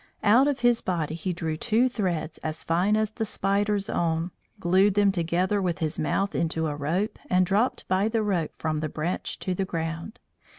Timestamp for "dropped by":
7.45-8.07